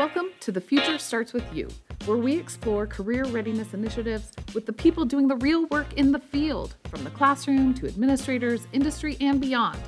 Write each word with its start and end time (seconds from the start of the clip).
Welcome 0.00 0.30
to 0.40 0.50
The 0.50 0.62
Future 0.62 0.96
Starts 0.96 1.34
With 1.34 1.44
You, 1.54 1.68
where 2.06 2.16
we 2.16 2.34
explore 2.34 2.86
career 2.86 3.26
readiness 3.26 3.74
initiatives 3.74 4.32
with 4.54 4.64
the 4.64 4.72
people 4.72 5.04
doing 5.04 5.28
the 5.28 5.36
real 5.36 5.66
work 5.66 5.92
in 5.92 6.10
the 6.10 6.18
field, 6.18 6.76
from 6.88 7.04
the 7.04 7.10
classroom 7.10 7.74
to 7.74 7.86
administrators, 7.86 8.66
industry, 8.72 9.18
and 9.20 9.42
beyond. 9.42 9.78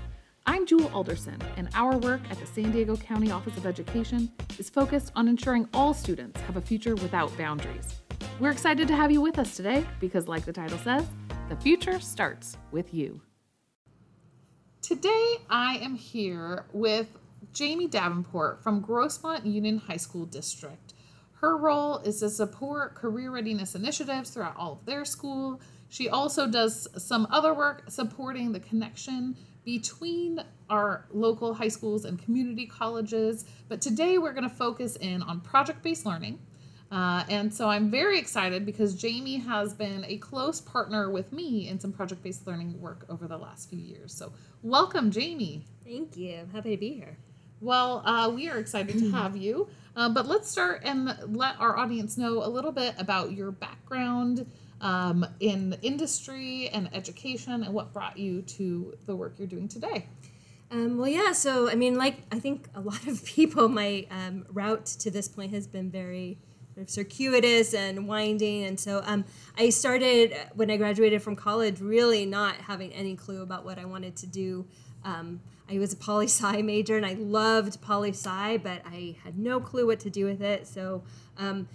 I'm 0.45 0.67
Jewyl 0.67 0.93
Alderson, 0.93 1.39
and 1.57 1.71
our 1.73 1.97
work 1.97 2.21
at 2.31 2.39
the 2.39 2.45
San 2.45 2.73
Diego 2.73 2.95
County 2.95 3.31
Office 3.31 3.57
of 3.57 3.65
Education 3.65 4.31
is 4.59 4.69
focused 4.69 5.13
on 5.17 5.29
ensuring 5.29 5.67
all 5.73 5.95
students 5.95 6.39
have 6.43 6.59
a 6.59 6.61
future 6.61 6.95
without 6.97 7.35
boundaries. 7.39 8.03
We're 8.39 8.51
excited 8.51 8.87
to 8.89 8.95
have 8.95 9.11
you 9.11 9.23
with 9.23 9.39
us 9.39 9.57
today 9.57 9.87
because, 9.99 10.29
like 10.29 10.45
the 10.45 10.53
title 10.53 10.77
says, 10.77 11.07
the 11.49 11.57
future 11.57 11.99
starts 12.01 12.59
with 12.71 12.93
you. 12.93 13.19
Today, 14.83 15.37
I 15.49 15.77
am 15.77 15.95
here 15.95 16.67
with 16.75 17.07
Jamie 17.53 17.87
Davenport 17.87 18.63
from 18.63 18.83
Grossmont 18.83 19.45
Union 19.45 19.79
High 19.79 19.99
School 19.99 20.25
District. 20.25 20.95
Her 21.41 21.57
role 21.57 21.99
is 21.99 22.21
to 22.21 22.31
support 22.31 22.95
career 22.95 23.31
readiness 23.31 23.75
initiatives 23.75 24.31
throughout 24.31 24.57
all 24.57 24.73
of 24.73 24.87
their 24.87 25.05
school. 25.05 25.61
She 25.89 26.09
also 26.09 26.47
does 26.47 26.89
some 26.97 27.27
other 27.31 27.53
work 27.53 27.85
supporting 27.89 28.53
the 28.53 28.61
connection 28.61 29.37
between 29.65 30.43
our 30.71 31.05
local 31.13 31.55
high 31.55 31.69
schools 31.69 32.05
and 32.05 32.19
community 32.19 32.67
colleges. 32.67 33.45
But 33.69 33.83
today 33.83 34.19
we're 34.19 34.33
going 34.33 34.49
to 34.49 34.55
focus 34.55 34.97
in 34.97 35.23
on 35.23 35.41
project 35.41 35.83
based 35.83 36.07
learning. 36.07 36.39
Uh, 36.91 37.25
and 37.29 37.53
so 37.53 37.69
I'm 37.69 37.91
very 37.91 38.19
excited 38.19 38.65
because 38.65 38.95
Jamie 38.95 39.39
has 39.39 39.73
been 39.75 40.05
a 40.07 40.19
close 40.19 40.61
partner 40.61 41.11
with 41.11 41.33
me 41.33 41.69
in 41.69 41.81
some 41.81 41.93
project 41.93 42.23
based 42.23 42.47
learning 42.47 42.79
work 42.81 43.05
over 43.09 43.27
the 43.27 43.39
last 43.39 43.71
few 43.71 43.79
years. 43.79 44.15
So, 44.15 44.33
welcome, 44.63 45.11
Jamie. 45.11 45.65
Thank 45.85 46.17
you. 46.19 46.41
I'm 46.41 46.51
happy 46.51 46.71
to 46.71 46.77
be 46.77 46.93
here. 46.93 47.17
Well, 47.63 48.03
uh, 48.05 48.29
we 48.29 48.49
are 48.51 48.59
excited 48.59 48.99
to 48.99 49.13
have 49.13 49.37
you. 49.37 49.69
Uh, 49.95 50.09
but 50.09 50.27
let's 50.27 50.51
start 50.51 50.81
and 50.85 51.17
let 51.29 51.61
our 51.61 51.77
audience 51.77 52.19
know 52.19 52.45
a 52.45 52.49
little 52.49 52.73
bit 52.73 52.95
about 52.99 53.33
your 53.33 53.53
background 53.53 54.51
um, 54.81 55.25
in 55.39 55.71
the 55.71 55.81
industry 55.81 56.69
and 56.71 56.91
education 56.93 57.63
and 57.63 57.73
what 57.73 57.93
brought 57.93 58.19
you 58.19 58.43
to 58.43 58.95
the 59.07 59.15
work 59.15 59.35
you're 59.39 59.47
doing 59.47 59.69
today. 59.69 60.07
Um, 60.73 60.99
well, 60.99 61.07
yeah. 61.07 61.31
So, 61.33 61.71
I 61.71 61.77
mean, 61.77 61.97
like 61.97 62.23
I 62.33 62.41
think 62.41 62.69
a 62.75 62.81
lot 62.81 63.07
of 63.07 63.25
people, 63.27 63.69
my 63.69 64.07
um, 64.11 64.45
route 64.49 64.87
to 64.87 65.13
this 65.13 65.29
point 65.29 65.53
has 65.53 65.69
been 65.69 65.89
very 65.89 66.39
sort 66.75 66.87
of 66.87 66.91
circuitous 66.91 67.75
and 67.75 68.09
winding. 68.09 68.65
And 68.65 68.81
so, 68.81 69.03
um, 69.05 69.25
I 69.57 69.71
started 69.71 70.35
when 70.55 70.69
I 70.69 70.79
graduated 70.79 71.23
from 71.23 71.37
college, 71.37 71.81
really 71.81 72.27
not 72.27 72.57
having 72.57 72.93
any 72.93 73.15
clue 73.15 73.43
about 73.43 73.65
what 73.65 73.79
I 73.79 73.85
wanted 73.85 74.17
to 74.17 74.27
do. 74.27 74.67
Um, 75.05 75.41
I 75.71 75.79
was 75.79 75.93
a 75.93 75.97
poli 75.97 76.25
sci 76.29 76.63
major 76.63 76.97
and 76.97 77.07
I 77.07 77.15
loved 77.15 77.81
poli 77.81 78.11
sci, 78.11 78.59
but 78.59 78.83
I 78.87 79.17
had 79.25 79.39
no 79.39 79.61
clue 79.61 79.87
what 79.87 80.01
to 80.01 80.11
do 80.11 80.25
with 80.25 80.43
it. 80.43 80.67
So 80.67 81.03
um, 81.39 81.69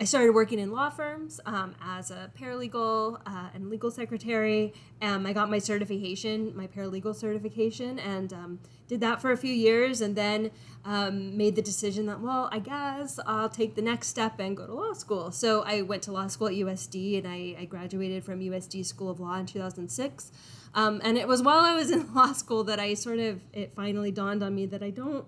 I 0.00 0.04
started 0.04 0.34
working 0.34 0.58
in 0.58 0.72
law 0.72 0.90
firms 0.90 1.40
um, 1.46 1.76
as 1.80 2.10
a 2.10 2.30
paralegal 2.38 3.20
uh, 3.26 3.48
and 3.54 3.70
legal 3.70 3.92
secretary. 3.92 4.74
Um, 5.00 5.24
I 5.24 5.32
got 5.32 5.48
my 5.48 5.58
certification, 5.58 6.52
my 6.56 6.66
paralegal 6.66 7.14
certification, 7.14 8.00
and 8.00 8.32
um, 8.32 8.58
did 8.88 9.00
that 9.00 9.22
for 9.22 9.30
a 9.30 9.36
few 9.36 9.52
years 9.52 10.00
and 10.00 10.16
then 10.16 10.50
um, 10.84 11.36
made 11.36 11.54
the 11.54 11.62
decision 11.62 12.06
that, 12.06 12.20
well, 12.20 12.48
I 12.50 12.58
guess 12.58 13.20
I'll 13.24 13.48
take 13.48 13.76
the 13.76 13.82
next 13.82 14.08
step 14.08 14.40
and 14.40 14.56
go 14.56 14.66
to 14.66 14.74
law 14.74 14.92
school. 14.94 15.30
So 15.30 15.62
I 15.62 15.82
went 15.82 16.02
to 16.04 16.12
law 16.12 16.26
school 16.26 16.48
at 16.48 16.54
USD 16.54 17.18
and 17.18 17.28
I, 17.28 17.62
I 17.62 17.64
graduated 17.64 18.24
from 18.24 18.40
USD 18.40 18.84
School 18.84 19.10
of 19.10 19.20
Law 19.20 19.36
in 19.36 19.46
2006. 19.46 20.32
Um, 20.74 21.00
and 21.04 21.16
it 21.16 21.28
was 21.28 21.42
while 21.42 21.60
I 21.60 21.74
was 21.74 21.90
in 21.90 22.12
law 22.14 22.32
school 22.32 22.64
that 22.64 22.80
I 22.80 22.94
sort 22.94 23.18
of, 23.18 23.40
it 23.52 23.72
finally 23.74 24.10
dawned 24.10 24.42
on 24.42 24.54
me 24.54 24.66
that 24.66 24.82
I 24.82 24.90
don't 24.90 25.24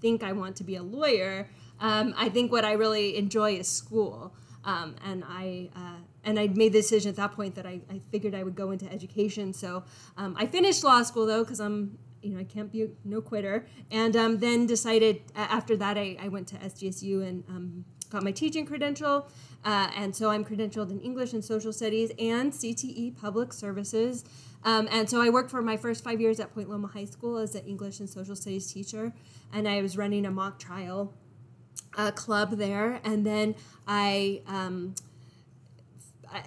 think 0.00 0.22
I 0.22 0.32
want 0.32 0.56
to 0.56 0.64
be 0.64 0.76
a 0.76 0.82
lawyer. 0.82 1.48
Um, 1.80 2.14
I 2.16 2.28
think 2.28 2.52
what 2.52 2.64
I 2.64 2.72
really 2.72 3.16
enjoy 3.16 3.54
is 3.56 3.68
school. 3.68 4.34
Um, 4.64 4.96
and 5.04 5.24
I, 5.26 5.70
uh, 5.74 5.96
and 6.24 6.38
I 6.38 6.48
made 6.48 6.72
the 6.74 6.80
decision 6.80 7.08
at 7.08 7.16
that 7.16 7.32
point 7.32 7.54
that 7.54 7.66
I, 7.66 7.80
I 7.90 8.00
figured 8.10 8.34
I 8.34 8.42
would 8.42 8.54
go 8.54 8.70
into 8.72 8.90
education. 8.92 9.54
So 9.54 9.84
um, 10.18 10.36
I 10.38 10.46
finished 10.46 10.84
law 10.84 11.02
school 11.02 11.24
though, 11.24 11.42
because 11.42 11.60
I'm, 11.60 11.98
you 12.22 12.34
know, 12.34 12.40
I 12.40 12.44
can't 12.44 12.70
be 12.70 12.82
a 12.82 12.88
no 13.04 13.22
quitter. 13.22 13.66
And 13.90 14.14
um, 14.16 14.38
then 14.38 14.66
decided 14.66 15.22
after 15.34 15.76
that, 15.78 15.96
I, 15.96 16.18
I 16.20 16.28
went 16.28 16.46
to 16.48 16.56
SDSU 16.56 17.26
and 17.26 17.42
um, 17.48 17.84
got 18.10 18.22
my 18.22 18.32
teaching 18.32 18.66
credential. 18.66 19.28
Uh, 19.64 19.90
and 19.96 20.14
so 20.14 20.30
I'm 20.30 20.44
credentialed 20.44 20.90
in 20.90 21.00
English 21.00 21.32
and 21.32 21.44
Social 21.44 21.72
Studies 21.72 22.10
and 22.18 22.52
CTE 22.52 23.16
Public 23.16 23.52
Services. 23.52 24.24
Um, 24.64 24.88
and 24.90 25.08
so 25.08 25.22
I 25.22 25.30
worked 25.30 25.50
for 25.50 25.62
my 25.62 25.76
first 25.76 26.04
five 26.04 26.20
years 26.20 26.38
at 26.38 26.52
Point 26.54 26.68
Loma 26.68 26.88
High 26.88 27.06
School 27.06 27.38
as 27.38 27.54
an 27.54 27.64
English 27.64 28.00
and 28.00 28.08
Social 28.08 28.36
Studies 28.36 28.70
teacher, 28.72 29.12
and 29.52 29.66
I 29.66 29.80
was 29.80 29.96
running 29.96 30.26
a 30.26 30.30
mock 30.30 30.58
trial 30.58 31.14
uh, 31.96 32.10
club 32.10 32.58
there. 32.58 33.00
And 33.04 33.24
then 33.24 33.54
I 33.86 34.42
um, 34.46 34.94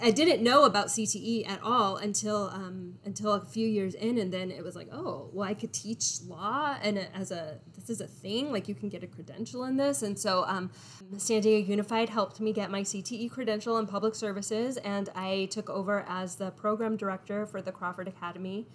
I 0.01 0.11
didn't 0.11 0.41
know 0.41 0.63
about 0.63 0.87
CTE 0.87 1.47
at 1.47 1.61
all 1.61 1.97
until 1.97 2.49
um, 2.53 2.95
until 3.03 3.33
a 3.33 3.43
few 3.43 3.67
years 3.67 3.95
in, 3.95 4.17
and 4.17 4.31
then 4.31 4.49
it 4.49 4.63
was 4.63 4.75
like, 4.75 4.87
oh, 4.93 5.29
well, 5.33 5.47
I 5.47 5.53
could 5.53 5.73
teach 5.73 6.21
law, 6.25 6.77
and 6.81 6.97
as 7.13 7.31
a 7.31 7.59
this 7.75 7.89
is 7.89 7.99
a 7.99 8.07
thing, 8.07 8.51
like 8.51 8.69
you 8.69 8.75
can 8.75 8.87
get 8.87 9.03
a 9.03 9.07
credential 9.07 9.65
in 9.65 9.75
this, 9.75 10.01
and 10.01 10.17
so 10.17 10.45
um, 10.47 10.71
San 11.17 11.41
Diego 11.41 11.69
Unified 11.69 12.09
helped 12.09 12.39
me 12.39 12.53
get 12.53 12.71
my 12.71 12.81
CTE 12.81 13.29
credential 13.31 13.77
in 13.77 13.85
public 13.85 14.15
services, 14.15 14.77
and 14.77 15.09
I 15.15 15.49
took 15.51 15.69
over 15.69 16.05
as 16.07 16.35
the 16.35 16.51
program 16.51 16.95
director 16.95 17.45
for 17.45 17.61
the 17.61 17.71
Crawford 17.71 18.07
Academy. 18.07 18.67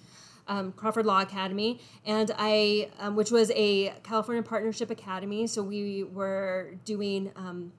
Um, 0.51 0.73
Crawford 0.73 1.05
Law 1.05 1.21
Academy, 1.21 1.79
and 2.07 2.31
I, 2.39 2.89
um, 3.01 3.17
which 3.17 3.31
was 3.31 3.53
a 3.55 3.91
California 4.03 4.43
Partnership 4.43 4.91
Academy. 4.91 5.47
So 5.47 5.63
we 5.63 6.05
were 6.05 6.79
doing 6.87 7.31
um, 7.37 7.71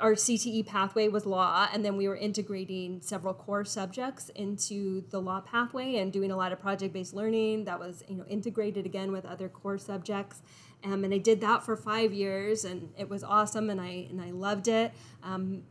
our 0.00 0.12
CTE 0.12 0.66
pathway 0.66 1.08
was 1.08 1.26
law, 1.26 1.68
and 1.72 1.84
then 1.84 1.96
we 1.96 2.08
were 2.08 2.16
integrating 2.16 3.00
several 3.00 3.34
core 3.34 3.64
subjects 3.64 4.28
into 4.30 5.04
the 5.10 5.20
law 5.20 5.40
pathway 5.40 5.96
and 5.96 6.12
doing 6.12 6.30
a 6.30 6.36
lot 6.36 6.52
of 6.52 6.60
project-based 6.60 7.14
learning 7.14 7.64
that 7.64 7.78
was 7.78 8.04
you 8.08 8.16
know 8.16 8.24
integrated 8.28 8.86
again 8.86 9.12
with 9.12 9.24
other 9.24 9.48
core 9.48 9.78
subjects. 9.78 10.42
Um, 10.84 11.04
and 11.04 11.14
I 11.14 11.18
did 11.18 11.40
that 11.42 11.64
for 11.64 11.76
five 11.76 12.12
years, 12.12 12.64
and 12.64 12.92
it 12.98 13.08
was 13.08 13.22
awesome, 13.22 13.70
and 13.70 13.80
I 13.80 14.06
and 14.10 14.20
I 14.20 14.30
loved 14.30 14.68
it. 14.68 14.92
Um, 15.22 15.62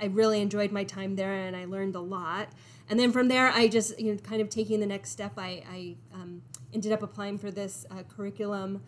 I 0.00 0.06
really 0.06 0.40
enjoyed 0.40 0.72
my 0.72 0.84
time 0.84 1.16
there, 1.16 1.34
and 1.34 1.54
I 1.56 1.66
learned 1.66 1.94
a 1.94 2.00
lot. 2.00 2.48
And 2.88 2.98
then 2.98 3.12
from 3.12 3.28
there, 3.28 3.48
I 3.48 3.68
just 3.68 3.98
you 4.00 4.12
know 4.12 4.18
kind 4.18 4.40
of 4.40 4.48
taking 4.48 4.80
the 4.80 4.86
next 4.86 5.10
step. 5.10 5.32
I, 5.36 5.62
I 5.70 5.96
um, 6.14 6.42
ended 6.72 6.92
up 6.92 7.02
applying 7.02 7.38
for 7.38 7.50
this 7.50 7.86
uh, 7.90 8.02
curriculum 8.04 8.82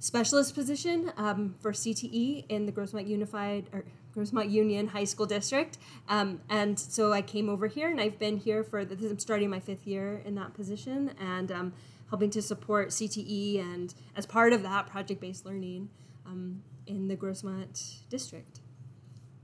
specialist 0.00 0.54
position 0.54 1.12
um, 1.16 1.54
for 1.60 1.72
CTE 1.72 2.46
in 2.48 2.66
the 2.66 2.72
Grossmont 2.72 3.06
Unified 3.06 3.66
or 3.72 3.84
Grossmont 4.16 4.50
Union 4.50 4.88
High 4.88 5.04
School 5.04 5.26
District. 5.26 5.78
Um, 6.08 6.40
and 6.48 6.78
so 6.78 7.12
I 7.12 7.22
came 7.22 7.48
over 7.48 7.68
here 7.68 7.88
and 7.88 8.00
I've 8.00 8.18
been 8.18 8.38
here 8.38 8.64
for 8.64 8.84
this. 8.84 9.08
I'm 9.10 9.18
starting 9.18 9.50
my 9.50 9.60
fifth 9.60 9.86
year 9.86 10.20
in 10.24 10.34
that 10.34 10.54
position 10.54 11.12
and 11.20 11.52
um, 11.52 11.72
helping 12.08 12.30
to 12.30 12.42
support 12.42 12.88
CTE 12.88 13.60
and 13.60 13.94
as 14.16 14.26
part 14.26 14.52
of 14.52 14.62
that 14.62 14.88
project 14.88 15.20
based 15.20 15.46
learning 15.46 15.88
um, 16.26 16.62
in 16.86 17.06
the 17.06 17.16
Grossmont 17.16 18.00
District. 18.08 18.58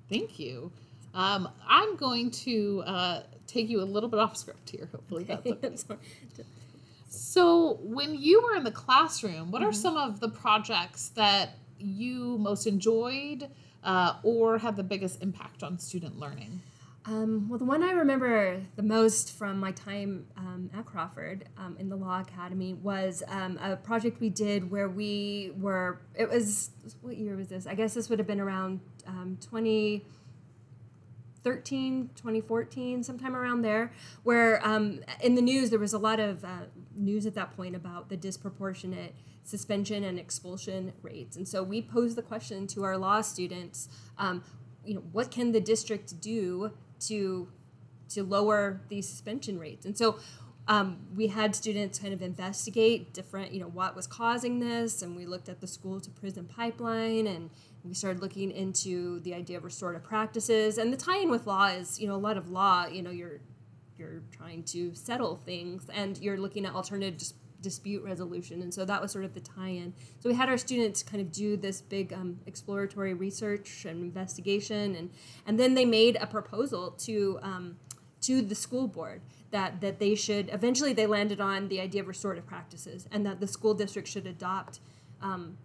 Thank 0.08 0.38
you. 0.38 0.72
Um, 1.14 1.48
I'm 1.66 1.96
going 1.96 2.30
to 2.32 2.82
uh, 2.86 3.22
take 3.46 3.68
you 3.68 3.80
a 3.80 3.84
little 3.84 4.08
bit 4.08 4.20
off 4.20 4.36
script 4.36 4.70
here. 4.70 4.88
Hopefully 4.92 5.26
Okay. 5.30 5.56
that's 5.60 5.84
okay. 5.90 6.00
So, 7.08 7.78
when 7.82 8.14
you 8.14 8.42
were 8.42 8.56
in 8.56 8.64
the 8.64 8.72
classroom, 8.72 9.50
what 9.50 9.60
mm-hmm. 9.60 9.70
are 9.70 9.72
some 9.72 9.96
of 9.96 10.20
the 10.20 10.28
projects 10.28 11.08
that 11.10 11.58
you 11.78 12.36
most 12.38 12.66
enjoyed 12.66 13.48
uh, 13.84 14.14
or 14.22 14.58
had 14.58 14.76
the 14.76 14.82
biggest 14.82 15.22
impact 15.22 15.62
on 15.62 15.78
student 15.78 16.18
learning? 16.18 16.60
Um, 17.08 17.48
well, 17.48 17.58
the 17.58 17.64
one 17.64 17.84
I 17.84 17.92
remember 17.92 18.60
the 18.74 18.82
most 18.82 19.32
from 19.32 19.60
my 19.60 19.70
time 19.70 20.26
um, 20.36 20.68
at 20.76 20.86
Crawford 20.86 21.48
um, 21.56 21.76
in 21.78 21.88
the 21.88 21.94
Law 21.94 22.20
Academy 22.20 22.74
was 22.74 23.22
um, 23.28 23.58
a 23.62 23.76
project 23.76 24.20
we 24.20 24.28
did 24.28 24.68
where 24.68 24.88
we 24.88 25.52
were, 25.56 26.00
it 26.16 26.28
was, 26.28 26.70
what 27.02 27.16
year 27.16 27.36
was 27.36 27.46
this? 27.46 27.64
I 27.68 27.74
guess 27.74 27.94
this 27.94 28.08
would 28.08 28.18
have 28.18 28.26
been 28.26 28.40
around 28.40 28.80
um, 29.06 29.38
20 29.40 30.04
2013, 31.46 32.10
2014, 32.16 33.02
sometime 33.02 33.36
around 33.36 33.62
there, 33.62 33.92
where 34.24 34.60
um, 34.66 35.00
in 35.22 35.34
the 35.34 35.42
news 35.42 35.70
there 35.70 35.78
was 35.78 35.92
a 35.92 35.98
lot 35.98 36.18
of 36.18 36.44
uh, 36.44 36.48
news 36.96 37.24
at 37.26 37.34
that 37.34 37.56
point 37.56 37.76
about 37.76 38.08
the 38.08 38.16
disproportionate 38.16 39.14
suspension 39.44 40.02
and 40.02 40.18
expulsion 40.18 40.92
rates. 41.02 41.36
And 41.36 41.46
so 41.46 41.62
we 41.62 41.80
posed 41.80 42.16
the 42.16 42.22
question 42.22 42.66
to 42.68 42.82
our 42.82 42.98
law 42.98 43.20
students, 43.20 43.88
um, 44.18 44.42
you 44.84 44.94
know, 44.94 45.02
what 45.12 45.30
can 45.30 45.52
the 45.52 45.60
district 45.60 46.20
do 46.20 46.72
to 47.00 47.48
to 48.08 48.22
lower 48.22 48.80
these 48.88 49.08
suspension 49.08 49.58
rates? 49.58 49.84
And 49.84 49.96
so 49.98 50.18
um, 50.68 50.98
we 51.14 51.28
had 51.28 51.54
students 51.54 51.98
kind 51.98 52.12
of 52.12 52.22
investigate 52.22 53.12
different, 53.12 53.52
you 53.52 53.60
know, 53.60 53.68
what 53.68 53.94
was 53.94 54.06
causing 54.06 54.58
this, 54.58 55.02
and 55.02 55.16
we 55.16 55.26
looked 55.26 55.48
at 55.48 55.60
the 55.60 55.66
school 55.66 56.00
to 56.00 56.10
prison 56.10 56.46
pipeline 56.46 57.26
and 57.26 57.50
we 57.88 57.94
started 57.94 58.20
looking 58.20 58.50
into 58.50 59.20
the 59.20 59.34
idea 59.34 59.56
of 59.56 59.64
restorative 59.64 60.02
practices 60.02 60.78
and 60.78 60.92
the 60.92 60.96
tie-in 60.96 61.30
with 61.30 61.46
law 61.46 61.66
is 61.66 61.98
you 61.98 62.06
know 62.06 62.14
a 62.14 62.16
lot 62.16 62.36
of 62.36 62.50
law 62.50 62.86
you 62.86 63.02
know 63.02 63.10
you're 63.10 63.40
you're 63.98 64.22
trying 64.30 64.62
to 64.62 64.94
settle 64.94 65.36
things 65.36 65.88
and 65.92 66.18
you're 66.18 66.36
looking 66.36 66.66
at 66.66 66.74
alternative 66.74 67.16
dis- 67.18 67.34
dispute 67.60 68.04
resolution. 68.04 68.62
And 68.62 68.72
so 68.72 68.84
that 68.84 69.00
was 69.02 69.10
sort 69.10 69.24
of 69.24 69.34
the 69.34 69.40
tie-in. 69.40 69.92
So 70.20 70.28
we 70.28 70.34
had 70.34 70.48
our 70.48 70.58
students 70.58 71.02
kind 71.02 71.20
of 71.20 71.32
do 71.32 71.56
this 71.56 71.80
big 71.80 72.12
um, 72.12 72.38
exploratory 72.46 73.14
research 73.14 73.84
and 73.84 74.02
investigation, 74.02 74.94
and 74.94 75.10
and 75.46 75.58
then 75.58 75.74
they 75.74 75.84
made 75.84 76.16
a 76.20 76.26
proposal 76.26 76.92
to 76.92 77.38
um, 77.42 77.76
to 78.22 78.42
the 78.42 78.54
school 78.54 78.86
board 78.86 79.22
that 79.50 79.80
that 79.80 79.98
they 79.98 80.14
should 80.14 80.48
eventually 80.52 80.92
they 80.92 81.06
landed 81.06 81.40
on 81.40 81.68
the 81.68 81.80
idea 81.80 82.02
of 82.02 82.08
restorative 82.08 82.46
practices 82.46 83.08
and 83.10 83.24
that 83.26 83.40
the 83.40 83.46
school 83.46 83.74
district 83.74 84.08
should 84.08 84.26
adopt 84.26 84.80
um, 85.20 85.58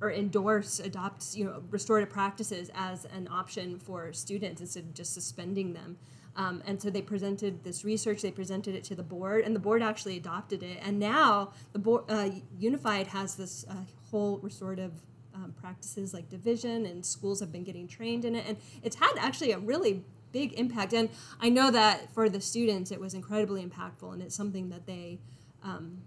or 0.00 0.10
endorse 0.10 0.80
adopt 0.80 1.34
you 1.34 1.44
know 1.44 1.62
restorative 1.70 2.10
practices 2.10 2.70
as 2.74 3.04
an 3.06 3.28
option 3.30 3.78
for 3.78 4.12
students 4.12 4.60
instead 4.60 4.84
of 4.84 4.94
just 4.94 5.14
suspending 5.14 5.72
them. 5.72 5.96
Um, 6.36 6.62
and 6.64 6.80
so 6.80 6.90
they 6.90 7.02
presented 7.02 7.64
this 7.64 7.84
research 7.84 8.22
they 8.22 8.30
presented 8.30 8.74
it 8.74 8.84
to 8.84 8.94
the 8.94 9.02
board 9.02 9.44
and 9.44 9.54
the 9.54 9.60
board 9.60 9.82
actually 9.82 10.16
adopted 10.16 10.62
it. 10.62 10.78
And 10.82 10.98
now 10.98 11.52
the 11.72 11.78
board 11.78 12.04
uh, 12.08 12.30
unified 12.58 13.08
has 13.08 13.34
this 13.34 13.64
uh, 13.68 13.74
whole 14.10 14.38
restorative 14.38 14.92
um, 15.34 15.54
practices 15.60 16.14
like 16.14 16.28
division 16.28 16.86
and 16.86 17.04
schools 17.04 17.40
have 17.40 17.52
been 17.52 17.64
getting 17.64 17.88
trained 17.88 18.24
in 18.24 18.34
it. 18.34 18.44
And 18.46 18.56
it's 18.82 18.96
had 18.96 19.12
actually 19.18 19.52
a 19.52 19.58
really 19.58 20.04
big 20.32 20.52
impact. 20.54 20.92
And 20.92 21.08
I 21.40 21.48
know 21.48 21.70
that 21.70 22.12
for 22.14 22.28
the 22.28 22.40
students, 22.40 22.90
it 22.90 23.00
was 23.00 23.14
incredibly 23.14 23.64
impactful, 23.64 24.12
and 24.12 24.22
it's 24.22 24.34
something 24.34 24.68
that 24.70 24.86
they, 24.86 25.18
um, 25.62 25.98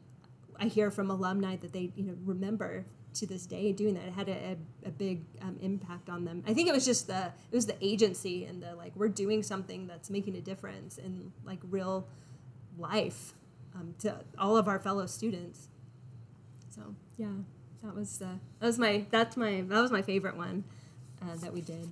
I 0.59 0.65
hear 0.65 0.91
from 0.91 1.09
alumni 1.09 1.55
that 1.57 1.73
they 1.73 1.91
you 1.95 2.03
know 2.03 2.15
remember 2.23 2.85
to 3.15 3.27
this 3.27 3.45
day 3.45 3.71
doing 3.71 3.93
that. 3.95 4.05
It 4.05 4.13
had 4.13 4.29
a, 4.29 4.31
a, 4.85 4.87
a 4.87 4.91
big 4.91 5.23
um, 5.41 5.57
impact 5.61 6.09
on 6.09 6.25
them. 6.25 6.43
I 6.47 6.53
think 6.53 6.67
it 6.67 6.73
was 6.73 6.85
just 6.85 7.07
the 7.07 7.25
it 7.25 7.55
was 7.55 7.65
the 7.65 7.75
agency 7.81 8.45
and 8.45 8.61
the 8.61 8.75
like 8.75 8.93
we're 8.95 9.09
doing 9.09 9.43
something 9.43 9.87
that's 9.87 10.09
making 10.09 10.35
a 10.35 10.41
difference 10.41 10.97
in 10.97 11.31
like 11.45 11.59
real 11.69 12.07
life 12.77 13.33
um, 13.75 13.93
to 13.99 14.15
all 14.37 14.57
of 14.57 14.67
our 14.67 14.79
fellow 14.79 15.05
students. 15.05 15.67
So 16.69 16.95
yeah, 17.17 17.27
that 17.83 17.95
was 17.95 18.21
uh, 18.21 18.35
that 18.59 18.65
was 18.65 18.79
my 18.79 19.05
that's 19.09 19.37
my 19.37 19.61
that 19.67 19.81
was 19.81 19.91
my 19.91 20.01
favorite 20.01 20.37
one 20.37 20.63
uh, 21.21 21.35
that 21.37 21.53
we 21.53 21.61
did. 21.61 21.89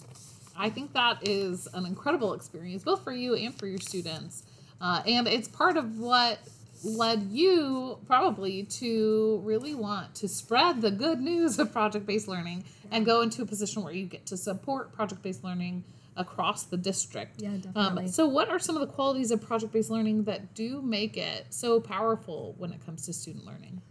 I 0.58 0.70
think 0.70 0.94
that 0.94 1.28
is 1.28 1.68
an 1.74 1.86
incredible 1.86 2.34
experience, 2.34 2.84
both 2.84 3.04
for 3.04 3.14
you 3.14 3.36
and 3.36 3.58
for 3.58 3.68
your 3.68 3.80
students. 3.80 4.44
Uh, 4.80 5.02
and 5.06 5.28
it's 5.28 5.48
part 5.48 5.78
of 5.78 6.00
what 6.00 6.40
led 6.84 7.24
you 7.32 8.00
probably 8.08 8.64
to 8.64 9.42
really 9.44 9.76
want 9.76 10.16
to 10.16 10.28
spread 10.28 10.82
the 10.82 10.92
good 10.92 11.20
news 11.20 11.60
of 11.60 11.72
project 11.72 12.06
based 12.06 12.28
learning 12.28 12.64
and 12.92 13.06
go 13.06 13.22
into 13.22 13.42
a 13.42 13.46
position 13.46 13.84
where 13.84 13.94
you 13.94 14.06
get 14.06 14.26
to 14.28 14.38
support 14.38 14.92
project 14.94 15.22
based 15.22 15.44
learning 15.44 15.84
across 16.18 16.64
the 16.64 16.78
district. 16.78 17.42
Yeah, 17.42 17.52
definitely. 17.52 18.06
Um, 18.06 18.10
so, 18.10 18.28
what 18.28 18.50
are 18.50 18.60
some 18.60 18.76
of 18.76 18.82
the 18.82 18.94
qualities 18.94 19.32
of 19.32 19.42
project 19.42 19.72
based 19.72 19.90
learning 19.90 20.24
that 20.26 20.54
do 20.54 20.82
make 20.82 21.18
it 21.18 21.48
so 21.50 21.80
powerful 21.80 22.56
when 22.58 22.72
it 22.72 22.86
comes 22.86 23.06
to 23.06 23.14
student 23.14 23.46
learning? 23.46 23.82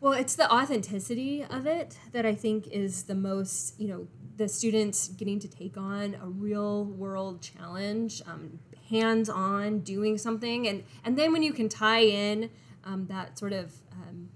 Well, 0.00 0.12
it's 0.12 0.34
the 0.34 0.52
authenticity 0.52 1.44
of 1.44 1.66
it 1.66 1.96
that 2.12 2.26
I 2.26 2.34
think 2.34 2.66
is 2.66 3.04
the 3.04 3.14
most, 3.14 3.80
you 3.80 3.88
know, 3.88 4.06
the 4.36 4.48
students 4.48 5.08
getting 5.08 5.38
to 5.40 5.48
take 5.48 5.78
on 5.78 6.16
a 6.22 6.26
real 6.26 6.84
world 6.84 7.40
challenge, 7.40 8.20
um, 8.26 8.58
hands 8.94 9.28
on 9.28 9.80
doing 9.80 10.18
something, 10.18 10.66
and 10.66 10.84
and 11.04 11.18
then 11.18 11.32
when 11.32 11.42
you 11.42 11.52
can 11.52 11.68
tie 11.68 12.02
in 12.02 12.50
um, 12.84 13.06
that 13.06 13.38
sort 13.38 13.52
of 13.52 13.72
um, 13.92 14.28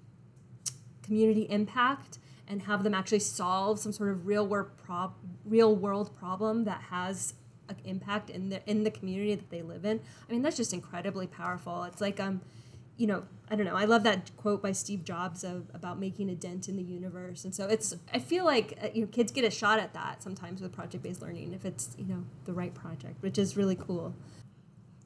community 1.02 1.46
impact 1.50 2.18
and 2.46 2.62
have 2.62 2.82
them 2.82 2.94
actually 2.94 3.18
solve 3.18 3.78
some 3.78 3.92
sort 3.92 4.10
of 4.10 4.26
real 4.26 4.46
world 4.46 4.70
prob- 4.76 5.14
real 5.44 5.74
world 5.74 6.16
problem 6.16 6.64
that 6.64 6.82
has 6.90 7.34
an 7.68 7.76
impact 7.84 8.30
in 8.30 8.48
the 8.48 8.60
in 8.68 8.84
the 8.84 8.90
community 8.90 9.34
that 9.34 9.50
they 9.50 9.62
live 9.62 9.84
in. 9.84 10.00
I 10.28 10.32
mean, 10.32 10.42
that's 10.42 10.56
just 10.56 10.72
incredibly 10.72 11.26
powerful. 11.26 11.84
It's 11.84 12.00
like 12.00 12.18
um 12.20 12.40
you 12.98 13.06
know, 13.06 13.22
I 13.48 13.54
don't 13.54 13.64
know. 13.64 13.76
I 13.76 13.84
love 13.84 14.02
that 14.02 14.36
quote 14.36 14.60
by 14.60 14.72
Steve 14.72 15.04
Jobs 15.04 15.44
of, 15.44 15.70
about 15.72 15.98
making 16.00 16.28
a 16.28 16.34
dent 16.34 16.68
in 16.68 16.76
the 16.76 16.82
universe. 16.82 17.44
And 17.44 17.54
so 17.54 17.66
it's, 17.68 17.94
I 18.12 18.18
feel 18.18 18.44
like, 18.44 18.76
uh, 18.82 18.88
you 18.92 19.02
know, 19.02 19.06
kids 19.06 19.30
get 19.30 19.44
a 19.44 19.50
shot 19.50 19.78
at 19.78 19.94
that 19.94 20.20
sometimes 20.20 20.60
with 20.60 20.72
project 20.72 21.04
based 21.04 21.22
learning 21.22 21.54
if 21.54 21.64
it's, 21.64 21.94
you 21.96 22.06
know, 22.06 22.24
the 22.44 22.52
right 22.52 22.74
project, 22.74 23.22
which 23.22 23.38
is 23.38 23.56
really 23.56 23.76
cool. 23.76 24.14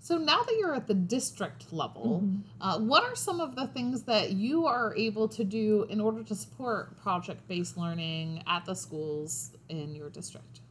So 0.03 0.19
now 0.19 0.43
that 0.43 0.57
you're 0.59 0.75
at 0.75 0.89
the 0.89 0.95
district 0.95 1.73
level, 1.73 2.23
mm-hmm. 2.25 2.41
uh, 2.61 2.81
what 2.81 3.05
are 3.05 3.15
some 3.15 3.41
of 3.41 3.55
the 3.55 3.69
things 3.69 4.03
that 4.03 4.33
you 4.33 4.67
are 4.67 4.93
able 4.97 5.29
to 5.29 5.45
do 5.45 5.87
in 5.89 6.01
order 6.01 6.25
to 6.25 6.35
support 6.35 7.01
project 7.01 7.47
based 7.47 7.79
learning 7.79 8.43
at 8.49 8.65
the 8.65 8.75
schools 8.75 9.53
in 9.69 9.95
your 9.95 10.11
district? 10.11 10.62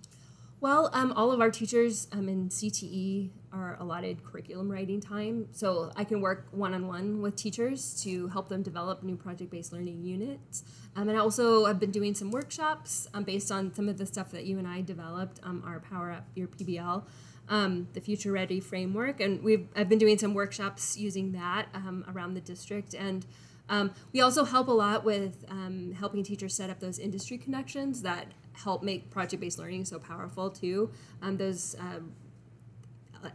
Well, 0.61 0.91
um, 0.93 1.11
all 1.13 1.31
of 1.31 1.41
our 1.41 1.49
teachers 1.49 2.07
um, 2.11 2.29
in 2.29 2.49
CTE 2.49 3.31
are 3.51 3.77
allotted 3.79 4.23
curriculum 4.23 4.71
writing 4.71 5.01
time, 5.01 5.47
so 5.51 5.91
I 5.95 6.03
can 6.03 6.21
work 6.21 6.45
one 6.51 6.75
on 6.75 6.85
one 6.85 7.19
with 7.23 7.35
teachers 7.35 7.99
to 8.03 8.27
help 8.27 8.47
them 8.47 8.61
develop 8.61 9.01
new 9.01 9.15
project 9.15 9.49
based 9.49 9.73
learning 9.73 10.03
units. 10.03 10.63
Um, 10.95 11.09
and 11.09 11.17
I 11.17 11.21
also 11.21 11.65
have 11.65 11.79
been 11.79 11.89
doing 11.89 12.13
some 12.13 12.29
workshops 12.29 13.07
um, 13.15 13.23
based 13.23 13.51
on 13.51 13.73
some 13.73 13.89
of 13.89 13.97
the 13.97 14.05
stuff 14.05 14.29
that 14.33 14.45
you 14.45 14.59
and 14.59 14.67
I 14.67 14.81
developed, 14.81 15.39
um, 15.41 15.63
our 15.65 15.79
Power 15.79 16.11
Up 16.11 16.27
Your 16.35 16.47
PBL. 16.47 17.05
Um, 17.49 17.87
the 17.93 17.99
Future 17.99 18.31
Ready 18.31 18.59
framework, 18.59 19.19
and 19.19 19.43
we've 19.43 19.67
I've 19.75 19.89
been 19.89 19.97
doing 19.97 20.17
some 20.17 20.33
workshops 20.35 20.95
using 20.95 21.31
that 21.33 21.67
around 22.07 22.35
the 22.35 22.39
district, 22.39 22.93
and 22.93 23.25
um, 23.67 23.91
we 24.13 24.21
also 24.21 24.45
help 24.45 24.67
a 24.67 24.71
lot 24.71 25.03
with 25.03 25.43
um, 25.49 25.93
helping 25.97 26.23
teachers 26.23 26.53
set 26.53 26.69
up 26.69 26.79
those 26.79 26.99
industry 26.99 27.37
connections 27.37 28.03
that 28.03 28.27
help 28.53 28.83
make 28.83 29.09
project-based 29.09 29.57
learning 29.57 29.86
so 29.86 30.00
powerful 30.00 30.50
too. 30.50 30.92
Um, 31.21 31.38
those 31.38 31.75
um, 31.80 32.13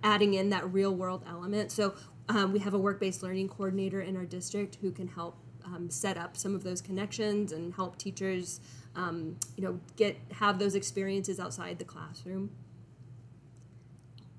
adding 0.02 0.34
in 0.34 0.50
that 0.50 0.72
real-world 0.72 1.24
element. 1.28 1.70
So 1.72 1.94
um, 2.28 2.52
we 2.52 2.58
have 2.60 2.74
a 2.74 2.78
work-based 2.78 3.22
learning 3.22 3.48
coordinator 3.48 4.00
in 4.00 4.16
our 4.16 4.24
district 4.24 4.78
who 4.80 4.90
can 4.90 5.08
help 5.08 5.36
um, 5.64 5.90
set 5.90 6.16
up 6.16 6.36
some 6.36 6.54
of 6.54 6.62
those 6.62 6.80
connections 6.80 7.52
and 7.52 7.74
help 7.74 7.98
teachers, 7.98 8.60
um, 8.94 9.36
you 9.56 9.64
know, 9.64 9.80
get 9.96 10.16
have 10.32 10.58
those 10.58 10.74
experiences 10.74 11.38
outside 11.40 11.78
the 11.78 11.84
classroom. 11.84 12.50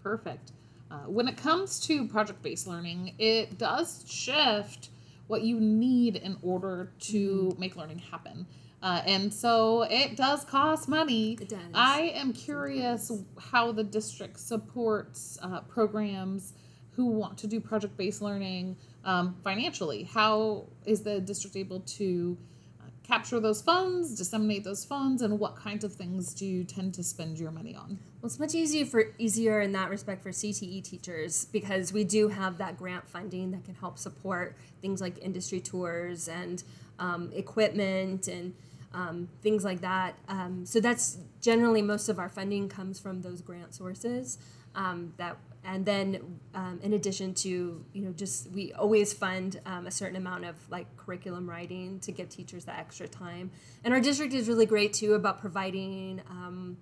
Perfect. 0.02 0.52
Uh, 0.90 1.00
when 1.00 1.28
it 1.28 1.36
comes 1.36 1.82
to 1.82 2.08
project-based 2.08 2.66
learning, 2.66 3.14
it 3.20 3.58
does 3.58 4.06
shift 4.08 4.90
what 5.28 5.42
you 5.42 5.60
need 5.60 6.16
in 6.16 6.38
order 6.42 6.92
to 7.00 7.50
mm-hmm. 7.52 7.60
make 7.60 7.76
learning 7.76 8.00
happen. 8.00 8.48
Uh, 8.82 9.02
and 9.06 9.34
so 9.34 9.84
it 9.90 10.16
does 10.16 10.44
cost 10.46 10.88
money. 10.88 11.38
It 11.42 11.50
does. 11.50 11.60
I 11.74 12.14
am 12.16 12.32
curious 12.32 13.12
how 13.40 13.72
the 13.72 13.84
district 13.84 14.40
supports 14.40 15.38
uh, 15.42 15.62
programs 15.62 16.54
who 16.92 17.06
want 17.06 17.38
to 17.40 17.48
do 17.48 17.60
project 17.60 17.98
based 17.98 18.22
learning 18.22 18.76
um, 19.04 19.36
financially. 19.44 20.04
How 20.04 20.66
is 20.86 21.02
the 21.02 21.20
district 21.20 21.56
able 21.56 21.80
to 21.82 22.38
uh, 22.82 22.90
capture 23.04 23.40
those 23.40 23.62
funds, 23.62 24.16
disseminate 24.16 24.64
those 24.64 24.84
funds, 24.84 25.22
and 25.22 25.40
what 25.40 25.56
kinds 25.56 25.84
of 25.84 25.94
things 25.94 26.34
do 26.34 26.46
you 26.46 26.64
tend 26.64 26.94
to 26.96 27.04
spend 27.04 27.38
your 27.40 27.52
money 27.52 27.76
on? 27.76 28.00
Well, 28.22 28.28
it's 28.28 28.40
much 28.40 28.56
easier 28.56 28.86
for 28.86 29.14
easier 29.20 29.62
in 29.62 29.72
that 29.74 29.90
respect 29.92 30.24
for 30.24 30.30
CTE 30.30 30.84
teachers 30.84 31.46
because 31.46 31.94
we 31.94 32.04
do 32.04 32.30
have 32.30 32.58
that 32.58 32.78
grant 32.78 33.08
funding 33.08 33.52
that 33.52 33.64
can 33.64 33.76
help 33.76 34.00
support 34.00 34.56
things 34.82 35.00
like 35.00 35.20
industry 35.20 35.60
tours 35.60 36.28
and 36.28 36.64
um, 37.00 37.32
equipment 37.34 38.28
and 38.28 38.54
um, 38.94 39.30
things 39.42 39.64
like 39.64 39.82
that. 39.82 40.16
Um, 40.28 40.66
so 40.66 40.80
that's 40.80 41.18
generally 41.42 41.82
most 41.82 42.10
of 42.10 42.20
our 42.20 42.30
funding 42.30 42.70
comes 42.70 43.00
from 43.00 43.22
those 43.22 43.42
grant 43.42 43.74
sources. 43.74 44.38
Um, 44.76 45.14
that 45.18 45.38
and 45.64 45.86
then 45.86 46.40
um, 46.56 46.80
in 46.82 46.94
addition 46.94 47.34
to 47.34 47.84
you 47.94 48.02
know 48.02 48.12
just 48.12 48.50
we 48.52 48.72
always 48.74 49.12
fund 49.12 49.60
um, 49.66 49.86
a 49.86 49.92
certain 49.92 50.16
amount 50.16 50.46
of 50.46 50.56
like 50.70 50.86
curriculum 50.98 51.50
writing 51.50 52.00
to 52.02 52.12
give 52.12 52.30
teachers 52.30 52.66
that 52.66 52.80
extra 52.80 53.08
time. 53.08 53.52
And 53.84 53.94
our 53.94 54.00
district 54.00 54.34
is 54.34 54.48
really 54.48 54.66
great 54.66 54.94
too 54.94 55.14
about 55.14 55.42
providing 55.42 56.22
um, 56.30 56.78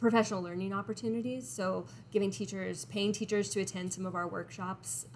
professional 0.00 0.42
learning 0.42 0.72
opportunities. 0.72 1.48
So 1.48 1.86
giving 2.10 2.30
teachers, 2.30 2.86
paying 2.86 3.12
teachers 3.12 3.50
to 3.50 3.60
attend 3.60 3.92
some 3.92 4.06
of 4.06 4.14
our 4.14 4.26
workshops, 4.26 5.06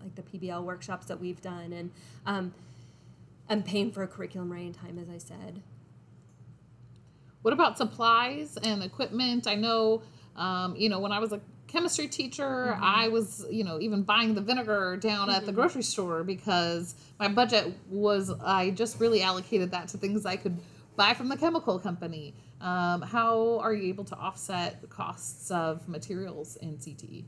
like 0.00 0.14
the 0.14 0.22
PBL 0.22 0.62
workshops 0.62 1.06
that 1.06 1.18
we've 1.18 1.40
done, 1.40 1.72
and 1.72 1.90
I'm 3.48 3.62
paying 3.62 3.90
for 3.90 4.02
a 4.02 4.08
curriculum 4.08 4.52
writing 4.52 4.74
time, 4.74 4.98
as 4.98 5.08
I 5.08 5.18
said. 5.18 5.62
What 7.42 7.54
about 7.54 7.78
supplies 7.78 8.58
and 8.62 8.82
equipment? 8.82 9.46
I 9.46 9.54
know, 9.54 10.02
um, 10.36 10.76
you 10.76 10.88
know, 10.88 10.98
when 10.98 11.12
I 11.12 11.18
was 11.18 11.32
a 11.32 11.40
chemistry 11.66 12.08
teacher, 12.08 12.72
mm-hmm. 12.72 12.82
I 12.82 13.08
was, 13.08 13.46
you 13.50 13.64
know, 13.64 13.78
even 13.80 14.02
buying 14.02 14.34
the 14.34 14.40
vinegar 14.40 14.96
down 14.96 15.28
mm-hmm. 15.28 15.36
at 15.36 15.46
the 15.46 15.52
mm-hmm. 15.52 15.60
grocery 15.60 15.82
store 15.82 16.24
because 16.24 16.94
my 17.18 17.28
budget 17.28 17.72
was, 17.88 18.32
I 18.44 18.70
just 18.70 19.00
really 19.00 19.22
allocated 19.22 19.70
that 19.70 19.88
to 19.88 19.98
things 19.98 20.26
I 20.26 20.36
could 20.36 20.58
buy 20.96 21.14
from 21.14 21.28
the 21.28 21.36
chemical 21.36 21.78
company. 21.78 22.34
Um, 22.60 23.02
how 23.02 23.60
are 23.60 23.72
you 23.72 23.88
able 23.88 24.04
to 24.04 24.16
offset 24.16 24.80
the 24.80 24.88
costs 24.88 25.50
of 25.50 25.88
materials 25.88 26.56
in 26.56 26.76
CTE? 26.76 27.24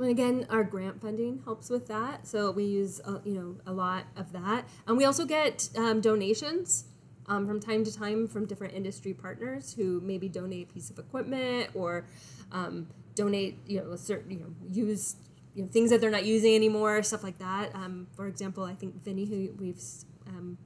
Again, 0.00 0.46
our 0.48 0.64
grant 0.64 1.00
funding 1.00 1.42
helps 1.44 1.68
with 1.68 1.86
that, 1.88 2.26
so 2.26 2.50
we 2.50 2.64
use 2.64 3.00
uh, 3.04 3.18
you 3.24 3.34
know 3.34 3.56
a 3.66 3.72
lot 3.72 4.04
of 4.16 4.32
that, 4.32 4.66
and 4.86 4.96
we 4.96 5.04
also 5.04 5.26
get 5.26 5.68
um, 5.76 6.00
donations 6.00 6.84
um, 7.26 7.46
from 7.46 7.60
time 7.60 7.84
to 7.84 7.96
time 7.96 8.26
from 8.26 8.46
different 8.46 8.74
industry 8.74 9.12
partners 9.12 9.74
who 9.74 10.00
maybe 10.00 10.28
donate 10.28 10.70
a 10.70 10.72
piece 10.72 10.90
of 10.90 10.98
equipment 10.98 11.70
or 11.74 12.06
um, 12.50 12.88
donate 13.14 13.58
you 13.66 13.80
know 13.80 13.90
a 13.92 13.98
certain 13.98 14.30
you 14.30 14.38
know 14.38 14.54
used 14.70 15.18
you 15.54 15.62
know 15.62 15.68
things 15.68 15.90
that 15.90 16.00
they're 16.00 16.10
not 16.10 16.24
using 16.24 16.54
anymore, 16.54 17.02
stuff 17.02 17.22
like 17.22 17.38
that. 17.38 17.74
Um, 17.74 18.06
for 18.16 18.26
example, 18.26 18.64
I 18.64 18.74
think 18.74 19.02
Vinny, 19.04 19.26
who 19.26 19.52
we've 19.58 19.82
um, 20.26 20.58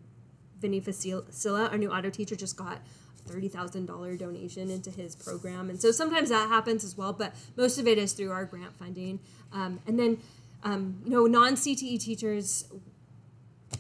Vinny 0.61 0.81
Facilla, 0.81 1.71
our 1.71 1.79
new 1.79 1.91
auto 1.91 2.09
teacher, 2.09 2.37
just 2.37 2.57
got 2.57 2.79
thirty 3.27 3.49
thousand 3.49 3.87
dollar 3.87 4.17
donation 4.17 4.71
into 4.71 4.91
his 4.91 5.15
program, 5.17 5.71
and 5.71 5.81
so 5.81 5.91
sometimes 5.91 6.29
that 6.31 6.49
happens 6.49 6.85
as 6.85 6.97
well. 6.97 7.13
But 7.13 7.35
most 7.57 7.79
of 7.79 7.87
it 7.87 7.99
is 7.99 8.13
through 8.13 8.33
our 8.33 8.45
grant 8.45 8.77
funding, 8.77 9.21
um, 9.53 9.81
and 9.87 9.99
then 9.99 10.19
um, 10.63 11.01
you 11.05 11.11
know 11.11 11.27
non 11.27 11.55
CTE 11.55 12.01
teachers. 12.01 12.67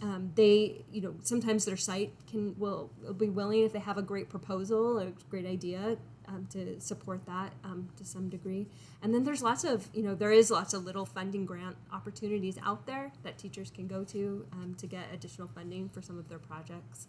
Um, 0.02 0.32
they, 0.34 0.84
you 0.90 1.00
know, 1.00 1.14
sometimes 1.22 1.64
their 1.64 1.76
site 1.76 2.12
can 2.28 2.58
will, 2.58 2.90
will 3.00 3.14
be 3.14 3.28
willing 3.28 3.62
if 3.62 3.72
they 3.72 3.78
have 3.78 3.96
a 3.96 4.02
great 4.02 4.28
proposal, 4.28 4.98
a 4.98 5.12
great 5.30 5.46
idea, 5.46 5.96
um, 6.28 6.46
to 6.50 6.80
support 6.80 7.24
that 7.26 7.52
um, 7.64 7.88
to 7.96 8.04
some 8.04 8.28
degree. 8.28 8.66
And 9.02 9.14
then 9.14 9.24
there's 9.24 9.42
lots 9.42 9.64
of, 9.64 9.88
you 9.92 10.02
know, 10.02 10.14
there 10.14 10.32
is 10.32 10.50
lots 10.50 10.74
of 10.74 10.84
little 10.84 11.04
funding 11.04 11.44
grant 11.44 11.76
opportunities 11.92 12.58
out 12.62 12.86
there 12.86 13.12
that 13.22 13.38
teachers 13.38 13.70
can 13.70 13.86
go 13.86 14.04
to 14.04 14.46
um, 14.52 14.74
to 14.78 14.86
get 14.86 15.06
additional 15.12 15.48
funding 15.48 15.88
for 15.88 16.02
some 16.02 16.18
of 16.18 16.28
their 16.28 16.38
projects. 16.38 17.08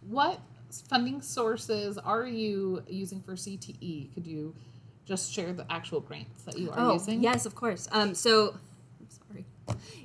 What 0.00 0.40
funding 0.88 1.20
sources 1.22 1.98
are 1.98 2.26
you 2.26 2.82
using 2.88 3.20
for 3.20 3.32
CTE? 3.32 4.14
Could 4.14 4.26
you 4.26 4.54
just 5.04 5.32
share 5.32 5.52
the 5.52 5.70
actual 5.70 6.00
grants 6.00 6.42
that 6.42 6.58
you 6.58 6.70
are 6.70 6.78
oh, 6.78 6.92
using? 6.94 7.22
Yes, 7.22 7.46
of 7.46 7.54
course. 7.54 7.88
Um, 7.92 8.14
so, 8.14 8.54
I'm 9.00 9.08
sorry. 9.08 9.46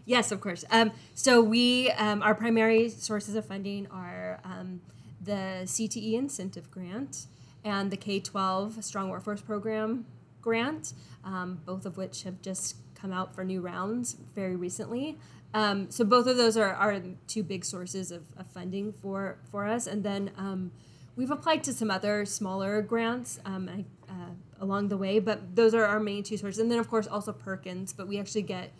Yes, 0.05 0.31
of 0.31 0.41
course. 0.41 0.65
Um, 0.71 0.91
so 1.13 1.41
we, 1.41 1.91
um, 1.91 2.21
our 2.21 2.35
primary 2.35 2.89
sources 2.89 3.35
of 3.35 3.45
funding 3.45 3.87
are 3.87 4.39
um, 4.43 4.81
the 5.21 5.63
CTE 5.65 6.13
incentive 6.13 6.69
grant 6.71 7.27
and 7.63 7.91
the 7.91 7.97
K 7.97 8.19
12 8.19 8.83
Strong 8.83 9.09
Workforce 9.09 9.41
Program 9.41 10.05
grant, 10.41 10.93
um, 11.23 11.61
both 11.65 11.85
of 11.85 11.97
which 11.97 12.23
have 12.23 12.41
just 12.41 12.75
come 12.95 13.11
out 13.11 13.33
for 13.33 13.43
new 13.43 13.61
rounds 13.61 14.15
very 14.35 14.55
recently. 14.55 15.17
Um, 15.53 15.91
so 15.91 16.03
both 16.03 16.25
of 16.27 16.37
those 16.37 16.57
are, 16.57 16.73
are 16.73 16.99
two 17.27 17.43
big 17.43 17.63
sources 17.63 18.11
of, 18.11 18.23
of 18.37 18.47
funding 18.47 18.91
for, 18.91 19.37
for 19.51 19.65
us. 19.65 19.85
And 19.85 20.03
then 20.03 20.31
um, 20.37 20.71
we've 21.15 21.31
applied 21.31 21.63
to 21.65 21.73
some 21.73 21.91
other 21.91 22.25
smaller 22.25 22.81
grants 22.81 23.39
um, 23.45 23.85
uh, 24.09 24.13
along 24.59 24.87
the 24.87 24.97
way, 24.97 25.19
but 25.19 25.55
those 25.55 25.73
are 25.75 25.85
our 25.85 25.99
main 25.99 26.23
two 26.23 26.37
sources. 26.37 26.59
And 26.59 26.71
then 26.71 26.79
of 26.79 26.89
course 26.89 27.07
also 27.07 27.31
Perkins, 27.33 27.93
but 27.93 28.07
we 28.07 28.19
actually 28.19 28.41
get, 28.41 28.71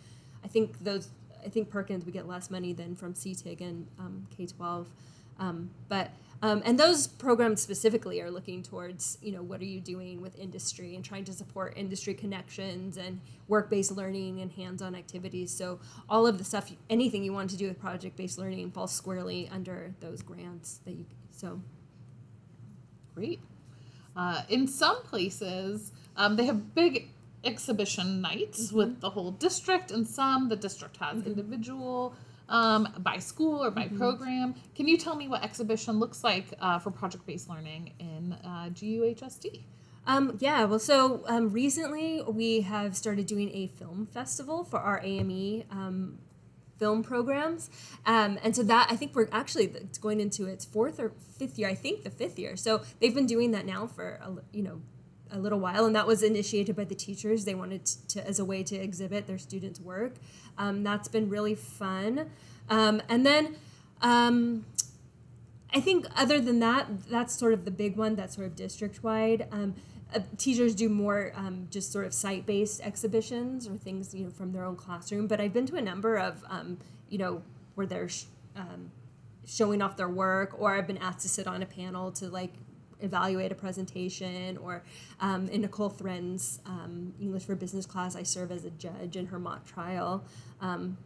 I 0.42 0.48
think 0.48 0.82
those, 0.82 1.08
I 1.44 1.48
think 1.48 1.70
Perkins 1.70 2.04
we 2.04 2.12
get 2.12 2.26
less 2.26 2.50
money 2.50 2.72
than 2.72 2.96
from 2.96 3.14
CTIG 3.14 3.60
and 3.60 3.86
um, 3.98 4.26
K-12. 4.36 4.86
Um, 5.38 5.70
but 5.88 6.10
um, 6.44 6.60
and 6.66 6.78
those 6.78 7.06
programs 7.06 7.62
specifically 7.62 8.20
are 8.20 8.30
looking 8.30 8.62
towards, 8.62 9.16
you 9.22 9.32
know, 9.32 9.42
what 9.42 9.62
are 9.62 9.64
you 9.64 9.80
doing 9.80 10.20
with 10.20 10.38
industry 10.38 10.94
and 10.94 11.02
trying 11.02 11.24
to 11.24 11.32
support 11.32 11.72
industry 11.74 12.12
connections 12.12 12.98
and 12.98 13.18
work-based 13.48 13.92
learning 13.92 14.42
and 14.42 14.52
hands-on 14.52 14.94
activities. 14.94 15.50
So 15.50 15.80
all 16.06 16.26
of 16.26 16.36
the 16.36 16.44
stuff, 16.44 16.70
anything 16.90 17.24
you 17.24 17.32
want 17.32 17.48
to 17.48 17.56
do 17.56 17.66
with 17.68 17.80
project-based 17.80 18.36
learning 18.36 18.72
falls 18.72 18.92
squarely 18.92 19.48
under 19.50 19.94
those 20.00 20.20
grants 20.20 20.80
that 20.84 20.92
you. 20.92 21.06
So. 21.30 21.62
Great. 23.14 23.40
Uh, 24.14 24.42
in 24.50 24.68
some 24.68 25.02
places, 25.02 25.92
um, 26.14 26.36
they 26.36 26.44
have 26.44 26.74
big 26.74 27.08
exhibition 27.42 28.20
nights 28.20 28.66
mm-hmm. 28.66 28.76
with 28.76 29.00
the 29.00 29.08
whole 29.08 29.30
district, 29.30 29.90
and 29.90 30.06
some 30.06 30.50
the 30.50 30.56
district 30.56 30.98
has 30.98 31.20
mm-hmm. 31.20 31.28
individual 31.28 32.14
um, 32.48 32.88
by 32.98 33.18
school 33.18 33.62
or 33.62 33.70
by 33.70 33.84
mm-hmm. 33.84 33.98
program. 33.98 34.54
Can 34.74 34.88
you 34.88 34.96
tell 34.96 35.14
me 35.14 35.28
what 35.28 35.42
exhibition 35.42 35.98
looks 35.98 36.24
like 36.24 36.46
uh, 36.60 36.78
for 36.78 36.90
project 36.90 37.26
based 37.26 37.48
learning 37.48 37.92
in 37.98 38.36
uh, 38.44 38.70
GUHSD? 38.70 39.62
Um, 40.06 40.36
yeah, 40.38 40.64
well, 40.64 40.78
so 40.78 41.24
um, 41.26 41.50
recently 41.50 42.22
we 42.28 42.60
have 42.60 42.94
started 42.96 43.26
doing 43.26 43.50
a 43.54 43.68
film 43.68 44.06
festival 44.12 44.62
for 44.64 44.78
our 44.78 45.00
AME 45.02 45.64
um, 45.70 46.18
film 46.78 47.02
programs. 47.02 47.70
Um, 48.04 48.38
and 48.42 48.54
so 48.54 48.62
that, 48.64 48.88
I 48.90 48.96
think 48.96 49.14
we're 49.14 49.28
actually 49.32 49.72
going 50.00 50.20
into 50.20 50.46
its 50.46 50.64
fourth 50.64 51.00
or 51.00 51.12
fifth 51.38 51.58
year, 51.58 51.68
I 51.68 51.74
think 51.74 52.04
the 52.04 52.10
fifth 52.10 52.38
year. 52.38 52.56
So 52.56 52.82
they've 53.00 53.14
been 53.14 53.26
doing 53.26 53.52
that 53.52 53.64
now 53.64 53.86
for, 53.86 54.20
a, 54.22 54.32
you 54.52 54.62
know, 54.62 54.82
a 55.30 55.38
little 55.38 55.58
while, 55.60 55.84
and 55.84 55.94
that 55.96 56.06
was 56.06 56.22
initiated 56.22 56.76
by 56.76 56.84
the 56.84 56.94
teachers. 56.94 57.44
They 57.44 57.54
wanted 57.54 57.86
to, 57.86 58.26
as 58.26 58.38
a 58.38 58.44
way 58.44 58.62
to 58.64 58.76
exhibit 58.76 59.26
their 59.26 59.38
students' 59.38 59.80
work. 59.80 60.14
Um, 60.58 60.82
that's 60.82 61.08
been 61.08 61.28
really 61.28 61.54
fun. 61.54 62.30
Um, 62.68 63.02
and 63.08 63.26
then 63.26 63.56
um, 64.00 64.64
I 65.72 65.80
think, 65.80 66.06
other 66.16 66.40
than 66.40 66.60
that, 66.60 66.86
that's 67.08 67.36
sort 67.36 67.52
of 67.52 67.64
the 67.64 67.70
big 67.70 67.96
one. 67.96 68.14
That's 68.14 68.36
sort 68.36 68.46
of 68.46 68.54
district 68.54 69.02
wide. 69.02 69.48
Um, 69.50 69.74
uh, 70.14 70.20
teachers 70.38 70.74
do 70.74 70.88
more 70.88 71.32
um, 71.34 71.66
just 71.70 71.90
sort 71.90 72.06
of 72.06 72.14
site 72.14 72.46
based 72.46 72.80
exhibitions 72.82 73.66
or 73.66 73.76
things 73.76 74.14
you 74.14 74.24
know 74.24 74.30
from 74.30 74.52
their 74.52 74.64
own 74.64 74.76
classroom. 74.76 75.26
But 75.26 75.40
I've 75.40 75.52
been 75.52 75.66
to 75.66 75.76
a 75.76 75.82
number 75.82 76.16
of 76.16 76.44
um, 76.48 76.78
you 77.08 77.18
know 77.18 77.42
where 77.74 77.86
they're 77.86 78.08
sh- 78.08 78.26
showing 79.46 79.82
off 79.82 79.96
their 79.96 80.08
work, 80.08 80.54
or 80.58 80.74
I've 80.76 80.86
been 80.86 80.98
asked 80.98 81.20
to 81.20 81.28
sit 81.28 81.46
on 81.46 81.62
a 81.62 81.66
panel 81.66 82.12
to 82.12 82.28
like 82.28 82.52
evaluate 83.04 83.52
a 83.52 83.54
presentation 83.54 84.56
or 84.58 84.82
um, 85.20 85.48
in 85.48 85.60
Nicole 85.60 85.90
Thren's 85.90 86.60
um, 86.66 87.14
English 87.20 87.44
for 87.44 87.54
Business 87.54 87.86
class, 87.86 88.16
I 88.16 88.22
serve 88.22 88.50
as 88.50 88.64
a 88.64 88.70
judge 88.70 89.16
in 89.16 89.26
her 89.26 89.38
mock 89.38 89.64
trial. 89.64 90.24
Um, 90.60 90.96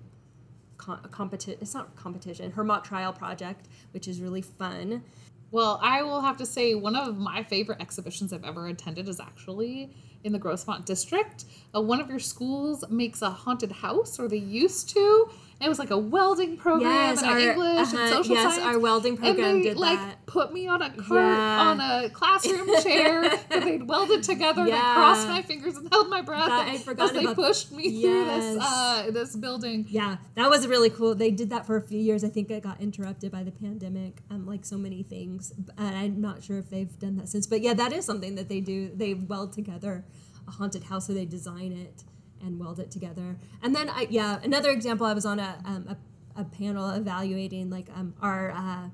it's 0.81 1.75
not 1.75 1.97
competition 1.97 2.53
her 2.53 2.63
mock 2.63 2.85
trial 2.85 3.13
project 3.13 3.67
which 3.91 4.07
is 4.07 4.21
really 4.21 4.41
fun 4.41 5.03
well 5.51 5.81
i 5.83 6.03
will 6.03 6.21
have 6.21 6.37
to 6.37 6.47
say 6.47 6.75
one 6.75 6.95
of 6.95 7.19
my 7.19 7.43
favorite 7.43 7.81
exhibitions 7.81 8.33
i've 8.33 8.45
ever 8.45 8.69
attended 8.69 9.09
is 9.09 9.19
actually 9.19 9.91
in 10.23 10.33
the 10.33 10.39
grossmont 10.39 10.85
district 10.85 11.47
uh, 11.75 11.81
one 11.81 12.01
of 12.01 12.09
your 12.09 12.21
schools 12.21 12.85
makes 12.91 13.23
a 13.23 13.31
haunted 13.31 13.73
house 13.73 14.19
or 14.21 14.29
they 14.29 14.37
used 14.37 14.89
to 14.89 15.29
it 15.61 15.69
was 15.69 15.79
like 15.79 15.91
a 15.91 15.99
welding 15.99 16.57
program 16.57 16.93
yes, 16.93 17.21
and 17.21 17.31
our, 17.31 17.39
English 17.39 17.79
uh-huh, 17.79 17.97
and 17.99 18.11
social 18.11 18.35
yes, 18.37 18.55
science. 18.55 18.65
our 18.65 18.79
welding 18.79 19.17
program 19.17 19.57
and 19.57 19.65
they, 19.65 19.69
did 19.71 19.77
like, 19.77 19.99
that. 19.99 20.25
Put 20.27 20.53
me 20.53 20.69
on 20.69 20.83
a 20.83 20.91
cart 20.91 21.09
yeah. 21.11 21.61
on 21.61 21.81
a 21.81 22.11
classroom 22.11 22.69
chair 22.83 23.23
that 23.23 23.65
they'd 23.65 23.83
welded 23.83 24.23
together. 24.23 24.67
Yeah. 24.67 24.75
And 24.77 24.83
I 24.83 24.95
crossed 24.95 25.29
my 25.29 25.43
fingers 25.43 25.77
and 25.77 25.89
held 25.93 26.09
my 26.09 26.23
breath 26.23 26.49
that, 26.49 26.99
as 27.01 27.13
they 27.13 27.27
pushed 27.35 27.73
me 27.73 27.89
yes. 27.89 28.03
through 28.03 28.55
this 28.55 28.59
uh, 28.63 29.11
this 29.11 29.37
building. 29.37 29.87
Yeah, 29.89 30.19
that 30.37 30.49
was 30.49 30.67
really 30.69 30.91
cool. 30.91 31.17
They 31.17 31.33
did 31.33 31.51
that 31.51 31.67
for 31.67 31.77
a 31.77 31.83
few 31.83 31.99
years. 31.99 32.23
I 32.23 32.29
think 32.29 32.51
it 32.53 32.63
got 32.63 32.81
interrupted 32.81 33.33
by 33.33 33.43
the 33.43 33.53
pandemic, 33.53 34.19
um, 34.31 34.47
like 34.47 34.65
so 34.65 34.79
many 34.79 35.03
things. 35.03 35.53
And 35.77 35.97
I'm 35.97 36.21
not 36.21 36.45
sure 36.45 36.59
if 36.59 36.71
they've 36.71 36.97
done 37.01 37.17
that 37.17 37.29
since. 37.29 37.49
But 37.49 37.63
yeah, 37.63 37.75
that 37.75 37.93
is 37.93 38.05
something 38.05 38.37
that 38.37 38.49
they 38.49 38.61
do. 38.61 38.93
They 38.95 39.15
weld 39.15 39.55
together 39.55 40.05
a 40.47 40.51
haunted 40.53 40.85
house, 40.85 41.09
so 41.09 41.15
they 41.15 41.25
design 41.25 41.73
it 41.73 42.05
and 42.43 42.59
weld 42.59 42.79
it 42.79 42.91
together. 42.91 43.37
And 43.63 43.75
then 43.75 43.89
I 43.89 44.07
yeah, 44.11 44.39
another 44.43 44.71
example 44.71 45.07
I 45.07 45.13
was 45.13 45.27
on 45.27 45.39
a 45.39 45.59
um, 45.65 45.97
a, 46.37 46.41
a, 46.41 46.45
panel 46.45 46.91
evaluating 46.91 47.71
like 47.71 47.89
um, 47.95 48.15
our 48.21 48.51
uh, 48.53 48.89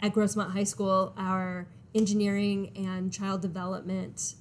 at 0.00 0.12
Grossmont 0.12 0.52
High 0.52 0.64
School 0.64 1.14
our 1.16 1.66
engineering 1.94 2.72
and 2.76 3.12
child 3.12 3.40
development 3.40 4.34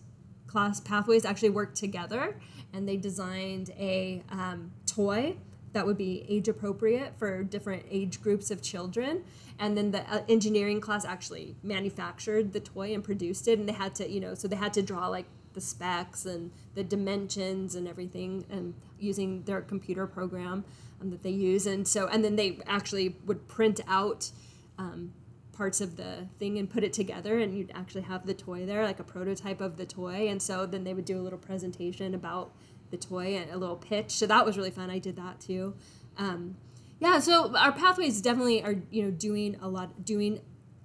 class 0.47 0.79
pathways 0.79 1.25
actually 1.25 1.49
worked 1.49 1.75
together 1.75 2.37
and 2.73 2.87
they 2.87 2.97
designed 2.97 3.71
a 3.79 4.21
um, 4.29 4.71
toy 4.85 5.35
that 5.73 5.85
would 5.85 5.97
be 5.97 6.25
age 6.29 6.47
appropriate 6.47 7.13
for 7.17 7.43
different 7.43 7.83
age 7.89 8.21
groups 8.21 8.51
of 8.51 8.61
children 8.61 9.23
and 9.59 9.77
then 9.77 9.91
the 9.91 10.01
uh, 10.11 10.23
engineering 10.27 10.79
class 10.81 11.05
actually 11.05 11.55
manufactured 11.63 12.53
the 12.53 12.59
toy 12.59 12.93
and 12.93 13.03
produced 13.03 13.47
it 13.47 13.59
and 13.59 13.67
they 13.67 13.73
had 13.73 13.95
to 13.95 14.09
you 14.09 14.19
know 14.19 14.33
so 14.33 14.47
they 14.47 14.55
had 14.55 14.73
to 14.73 14.81
draw 14.81 15.07
like 15.07 15.25
the 15.55 15.62
specs 15.62 16.25
and 16.25 16.51
the 16.75 16.83
dimensions 16.83 17.74
and 17.74 17.88
everything 17.88 18.45
and 18.50 18.75
using 19.00 19.41
their 19.43 19.62
computer 19.62 20.05
program 20.05 20.63
um, 21.01 21.09
that 21.09 21.24
they 21.24 21.31
use. 21.31 21.65
And 21.65 21.88
so 21.88 22.07
and 22.07 22.24
then 22.24 22.35
they 22.35 22.59
actually 22.67 23.15
would 23.25 23.47
print 23.47 23.81
out 23.88 24.31
um, 24.77 25.13
parts 25.51 25.81
of 25.81 25.97
the 25.97 26.27
thing 26.38 26.59
and 26.59 26.69
put 26.69 26.83
it 26.83 26.93
together 26.93 27.39
and 27.39 27.57
you'd 27.57 27.71
actually 27.74 28.03
have 28.03 28.25
the 28.25 28.33
toy 28.33 28.65
there 28.65 28.83
like 28.83 29.00
a 29.00 29.03
prototype 29.03 29.62
of 29.62 29.77
the 29.77 29.85
toy. 29.85 30.27
And 30.29 30.41
so 30.41 30.65
then 30.65 30.83
they 30.83 30.93
would 30.93 31.05
do 31.05 31.19
a 31.19 31.24
little 31.24 31.39
presentation 31.39 32.13
about 32.13 32.51
the 32.91 32.97
toy 32.97 33.35
and 33.35 33.50
a 33.50 33.57
little 33.57 33.77
pitch. 33.77 34.12
So 34.12 34.27
that 34.27 34.45
was 34.45 34.57
really 34.57 34.71
fun. 34.71 34.91
I 34.91 35.00
did 35.00 35.15
that 35.15 35.39
too. 35.39 35.74
Um, 36.17 36.57
yeah 37.00 37.19
so 37.19 37.55
our 37.55 37.71
pathways 37.71 38.21
definitely 38.21 38.63
are 38.63 38.75
you 38.89 39.03
know 39.03 39.12
doing 39.12 39.57
a 39.62 39.67
lot 39.67 40.05
doing 40.05 40.39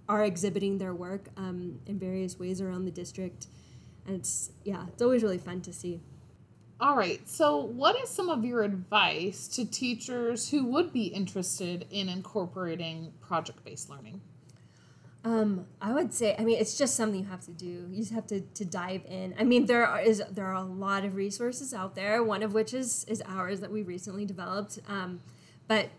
are 0.09 0.25
exhibiting 0.25 0.79
their 0.79 0.93
work 0.93 1.29
um, 1.37 1.79
in 1.87 1.99
various 1.99 2.39
ways 2.39 2.61
around 2.61 2.85
the 2.85 2.91
district 2.91 3.47
and 4.07 4.17
it's 4.17 4.51
yeah 4.65 4.87
it's 4.89 5.03
always 5.03 5.23
really 5.23 5.39
fun 5.39 5.61
to 5.61 5.73
see 5.73 6.01
all 6.81 6.97
right 6.97 7.29
so 7.29 7.57
what 7.57 7.99
is 8.01 8.09
some 8.09 8.29
of 8.29 8.45
your 8.45 8.63
advice 8.63 9.49
to 9.49 9.65
teachers 9.65 10.51
who 10.51 10.65
would 10.65 10.93
be 10.93 11.07
interested 11.07 11.87
in 11.91 12.09
incorporating 12.09 13.13
project-based 13.21 13.91
learning 13.91 14.21
um, 15.23 15.67
I 15.83 15.93
would 15.93 16.15
say, 16.15 16.35
I 16.39 16.45
mean, 16.45 16.59
it's 16.59 16.79
just 16.79 16.97
something 16.97 17.21
you 17.21 17.27
have 17.27 17.45
to 17.45 17.51
do. 17.51 17.87
You 17.91 17.97
just 17.97 18.13
have 18.13 18.27
to, 18.29 18.41
to 18.41 18.65
dive 18.65 19.03
in. 19.07 19.35
I 19.39 19.45
mean, 19.45 19.67
there 19.67 19.87
are, 19.87 20.01
is 20.01 20.23
there 20.31 20.47
are 20.47 20.55
a 20.55 20.63
lot 20.63 21.05
of 21.05 21.15
resources 21.15 21.75
out 21.75 21.95
there. 21.95 22.25
One 22.25 22.43
of 22.43 22.55
which 22.55 22.73
is 22.73 23.05
is 23.05 23.23
ours 23.27 23.61
that 23.61 23.71
we 23.71 23.83
recently 23.83 24.25
developed. 24.25 24.79
Um, 24.89 25.21
but 25.69 25.91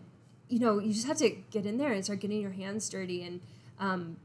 you 0.50 0.60
know, 0.60 0.80
you 0.80 0.92
just 0.92 1.08
have 1.08 1.18
to 1.18 1.30
get 1.30 1.66
in 1.66 1.78
there 1.78 1.94
and 1.94 2.04
start 2.04 2.20
getting 2.20 2.42
your 2.42 2.52
hands 2.52 2.90
dirty 2.90 3.24
and 3.24 3.42
um, 3.80 4.18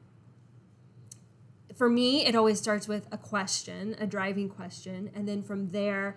for 1.77 1.89
me, 1.89 2.25
it 2.25 2.35
always 2.35 2.59
starts 2.59 2.89
with 2.89 3.07
a 3.13 3.19
question, 3.19 3.95
a 4.01 4.07
driving 4.07 4.49
question, 4.49 5.11
and 5.15 5.29
then 5.29 5.43
from 5.43 5.71
there, 5.71 6.17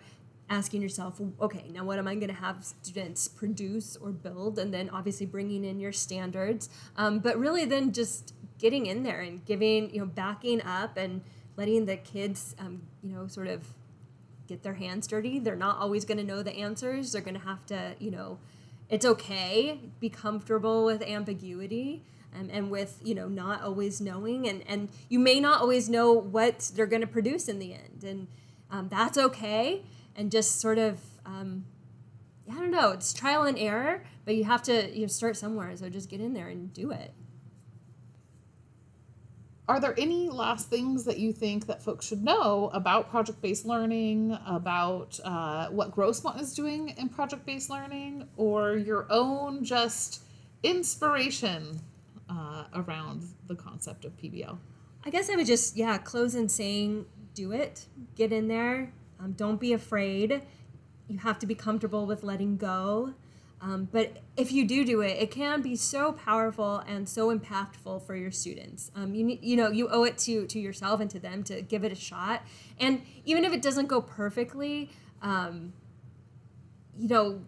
asking 0.50 0.82
yourself, 0.82 1.22
okay, 1.40 1.66
now 1.72 1.84
what 1.84 2.00
am 2.00 2.08
I 2.08 2.16
going 2.16 2.30
to 2.30 2.34
have 2.34 2.66
students 2.82 3.28
produce 3.28 3.96
or 3.98 4.10
build? 4.10 4.58
And 4.58 4.74
then 4.74 4.90
obviously 4.90 5.26
bringing 5.26 5.64
in 5.64 5.80
your 5.80 5.92
standards. 5.92 6.70
Um, 6.98 7.20
but 7.20 7.38
really, 7.38 7.66
then 7.66 7.92
just 7.92 8.34
getting 8.58 8.88
in 8.88 9.04
there 9.04 9.22
and 9.22 9.46
giving, 9.46 9.94
you 9.94 10.00
know, 10.00 10.08
backing 10.08 10.62
up 10.64 10.98
and 10.98 11.22
letting 11.56 11.86
the 11.86 11.98
kids, 11.98 12.56
um, 12.58 12.82
you 13.04 13.14
know, 13.14 13.28
sort 13.28 13.48
of 13.48 13.68
get 14.48 14.64
their 14.64 14.74
hands 14.74 15.08
dirty. 15.08 15.40
They're 15.40 15.56
not 15.56 15.78
always 15.78 16.04
going 16.04 16.18
to 16.18 16.24
know 16.24 16.42
the 16.42 16.56
answers. 16.56 17.12
They're 17.12 17.22
going 17.22 17.40
to 17.40 17.46
have 17.46 17.66
to, 17.68 17.96
you 18.00 18.10
know, 18.10 18.40
it's 18.90 19.06
okay. 19.06 19.80
Be 20.00 20.10
comfortable 20.10 20.84
with 20.84 21.04
ambiguity. 21.04 22.04
Um, 22.38 22.50
and 22.52 22.70
with 22.70 23.00
you 23.04 23.16
know 23.16 23.28
not 23.28 23.64
always 23.64 24.00
knowing 24.00 24.48
and 24.48 24.64
and 24.68 24.90
you 25.10 25.18
may 25.18 25.40
not 25.40 25.62
always 25.62 25.90
know 25.90 26.14
what 26.14 26.72
they're 26.76 26.86
going 26.86 27.02
to 27.02 27.08
produce 27.08 27.48
in 27.48 27.58
the 27.58 27.74
end 27.74 28.04
and 28.04 28.28
um, 28.70 28.88
that's 28.88 29.18
okay 29.18 29.84
and 30.16 30.32
just 30.32 30.60
sort 30.62 30.78
of 30.78 31.00
um, 31.26 31.66
I 32.50 32.56
don't 32.56 32.72
know. 32.72 32.92
It's 32.92 33.14
trial 33.14 33.44
and 33.44 33.58
error, 33.60 34.04
but 34.26 34.36
you 34.36 34.44
have 34.46 34.64
to 34.64 34.92
you 34.94 35.02
know, 35.02 35.08
start 35.08 35.38
somewhere. 35.38 35.76
So 35.78 35.90
just 35.90 36.10
get 36.10 36.20
in 36.20 36.34
there 36.34 36.48
and 36.48 36.74
do 36.74 36.92
it. 36.92 37.14
Are 39.68 39.80
there 39.80 39.94
any 40.00 40.30
last 40.30 40.68
things 40.68 41.06
that 41.06 41.20
you 41.20 41.32
think 41.32 41.68
that 41.68 41.84
folks 41.84 42.08
should 42.08 42.24
know 42.24 42.72
about 42.74 43.12
project 43.12 43.40
based 43.40 43.68
learning, 43.68 44.36
about 44.48 45.20
uh, 45.24 45.68
what 45.68 45.96
Grossmont 45.96 46.42
is 46.42 46.56
doing 46.56 46.90
in 46.98 47.08
project 47.08 47.46
based 47.46 47.70
learning, 47.70 48.28
or 48.36 48.78
your 48.78 49.06
own 49.12 49.64
just 49.64 50.24
inspiration 50.64 51.80
uh, 52.60 52.82
around 52.82 53.26
the 53.48 53.56
concept 53.56 54.06
of 54.06 54.16
PBL? 54.18 54.58
I 55.06 55.10
guess 55.10 55.30
I 55.30 55.36
would 55.36 55.48
just, 55.48 55.78
yeah, 55.78 55.98
close 55.98 56.36
in 56.36 56.50
saying 56.50 57.06
do 57.34 57.52
it, 57.52 57.86
get 58.16 58.34
in 58.34 58.48
there, 58.48 58.92
um, 59.20 59.34
don't 59.34 59.60
be 59.60 59.74
afraid. 59.74 60.42
You 61.08 61.18
have 61.20 61.40
to 61.40 61.46
be 61.46 61.56
comfortable 61.56 62.06
with 62.06 62.24
letting 62.24 62.58
go. 62.58 63.14
Um, 63.62 63.90
but 63.92 64.18
if 64.38 64.52
you 64.52 64.66
do 64.66 64.86
do 64.86 65.02
it, 65.02 65.18
it 65.22 65.32
can 65.32 65.62
be 65.62 65.76
so 65.76 66.14
powerful 66.14 66.78
and 66.88 67.10
so 67.10 67.36
impactful 67.36 68.06
for 68.06 68.16
your 68.16 68.32
students. 68.32 68.90
Um, 68.96 69.14
you 69.14 69.38
you 69.42 69.58
know 69.58 69.70
you 69.70 69.90
owe 69.90 70.04
it 70.04 70.18
to 70.20 70.46
to 70.48 70.60
yourself 70.60 71.02
and 71.02 71.10
to 71.10 71.20
them 71.20 71.44
to 71.44 71.62
give 71.62 71.84
it 71.84 71.92
a 71.92 71.96
shot. 71.96 72.44
And 72.80 73.02
even 73.26 73.44
if 73.44 73.52
it 73.52 73.62
doesn't 73.62 73.88
go 73.88 74.02
perfectly, 74.02 74.90
um, 75.22 75.74
you 76.98 77.10
know, 77.10 77.42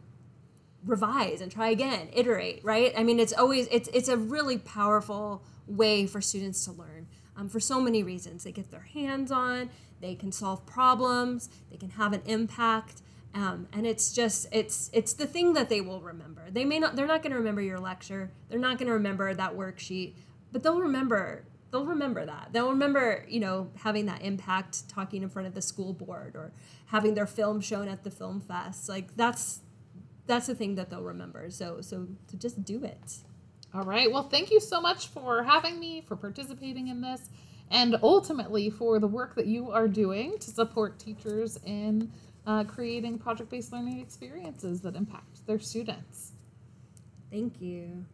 revise 0.85 1.41
and 1.41 1.51
try 1.51 1.69
again, 1.69 2.09
iterate. 2.13 2.61
Right? 2.63 2.93
I 2.97 3.03
mean, 3.03 3.19
it's 3.19 3.33
always 3.33 3.67
it's 3.71 3.89
it's 3.93 4.07
a 4.09 4.17
really 4.17 4.57
powerful 4.57 5.43
way 5.67 6.07
for 6.07 6.21
students 6.21 6.65
to 6.65 6.71
learn 6.71 7.07
um, 7.37 7.49
for 7.49 7.59
so 7.59 7.79
many 7.79 8.03
reasons. 8.03 8.43
They 8.43 8.51
get 8.51 8.71
their 8.71 8.87
hands 8.93 9.31
on 9.31 9.69
they 10.01 10.15
can 10.15 10.31
solve 10.31 10.65
problems 10.65 11.49
they 11.69 11.77
can 11.77 11.91
have 11.91 12.11
an 12.13 12.21
impact 12.25 13.01
um, 13.33 13.67
and 13.71 13.87
it's 13.87 14.11
just 14.11 14.47
it's 14.51 14.89
it's 14.91 15.13
the 15.13 15.25
thing 15.25 15.53
that 15.53 15.69
they 15.69 15.79
will 15.79 16.01
remember 16.01 16.49
they 16.51 16.65
may 16.65 16.79
not 16.79 16.95
they're 16.95 17.07
not 17.07 17.21
going 17.21 17.31
to 17.31 17.37
remember 17.37 17.61
your 17.61 17.79
lecture 17.79 18.31
they're 18.49 18.59
not 18.59 18.77
going 18.77 18.87
to 18.87 18.93
remember 18.93 19.33
that 19.33 19.55
worksheet 19.55 20.13
but 20.51 20.63
they'll 20.63 20.81
remember 20.81 21.45
they'll 21.71 21.85
remember 21.85 22.25
that 22.25 22.49
they'll 22.51 22.71
remember 22.71 23.25
you 23.29 23.39
know 23.39 23.69
having 23.83 24.05
that 24.07 24.21
impact 24.21 24.89
talking 24.89 25.23
in 25.23 25.29
front 25.29 25.47
of 25.47 25.53
the 25.53 25.61
school 25.61 25.93
board 25.93 26.35
or 26.35 26.51
having 26.87 27.13
their 27.13 27.27
film 27.27 27.61
shown 27.61 27.87
at 27.87 28.03
the 28.03 28.11
film 28.11 28.41
fest 28.41 28.89
like 28.89 29.15
that's 29.15 29.61
that's 30.27 30.47
the 30.47 30.55
thing 30.55 30.75
that 30.75 30.89
they'll 30.89 31.01
remember 31.01 31.49
so 31.49 31.81
so 31.81 32.07
to 32.27 32.37
just 32.37 32.63
do 32.63 32.83
it 32.83 33.17
all 33.73 33.83
right 33.83 34.11
well 34.11 34.23
thank 34.23 34.51
you 34.51 34.59
so 34.59 34.81
much 34.81 35.07
for 35.07 35.43
having 35.43 35.79
me 35.79 36.01
for 36.01 36.15
participating 36.15 36.87
in 36.87 37.01
this 37.01 37.29
and 37.71 37.95
ultimately 38.03 38.69
for 38.69 38.99
the 38.99 39.07
work 39.07 39.35
that 39.35 39.47
you 39.47 39.71
are 39.71 39.87
doing 39.87 40.37
to 40.39 40.51
support 40.51 40.99
teachers 40.99 41.57
in 41.65 42.11
uh, 42.45 42.63
creating 42.63 43.17
project 43.17 43.49
based 43.49 43.71
learning 43.71 43.99
experiences 43.99 44.81
that 44.81 44.95
impact 44.95 45.45
their 45.47 45.59
students. 45.59 46.33
Thank 47.31 47.61
you. 47.61 48.05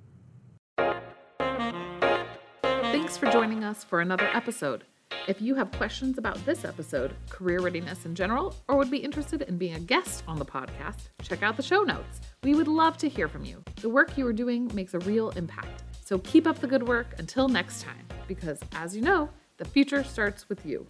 Thanks 2.62 3.18
for 3.18 3.30
joining 3.32 3.64
us 3.64 3.84
for 3.84 4.00
another 4.00 4.30
episode. 4.34 4.84
If 5.28 5.42
you 5.42 5.56
have 5.56 5.70
questions 5.74 6.18
about 6.18 6.44
this 6.46 6.64
episode, 6.64 7.14
career 7.30 7.60
readiness 7.60 8.06
in 8.06 8.16
general, 8.16 8.56
or 8.70 8.78
would 8.78 8.90
be 8.90 9.00
interested 9.00 9.42
in 9.42 9.58
being 9.58 9.74
a 9.74 9.80
guest 9.82 10.24
on 10.26 10.40
the 10.40 10.46
podcast, 10.46 11.10
check 11.22 11.44
out 11.44 11.58
the 11.58 11.64
show 11.64 11.84
notes. 11.84 12.22
We 12.44 12.56
would 12.56 12.70
love 12.70 12.98
to 13.00 13.10
hear 13.10 13.28
from 13.28 13.44
you. 13.44 13.62
The 13.82 13.90
work 13.90 14.18
you 14.18 14.26
are 14.26 14.32
doing 14.32 14.72
makes 14.74 14.94
a 14.94 15.00
real 15.00 15.32
impact. 15.32 15.84
So 16.06 16.18
keep 16.20 16.48
up 16.48 16.60
the 16.60 16.68
good 16.68 16.88
work 16.88 17.08
until 17.18 17.50
next 17.50 17.82
time, 17.82 18.08
because 18.26 18.62
as 18.72 18.96
you 18.96 19.02
know, 19.02 19.30
the 19.58 19.66
future 19.66 20.02
starts 20.02 20.48
with 20.48 20.66
you. 20.66 20.88